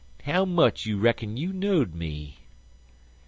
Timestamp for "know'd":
1.53-1.93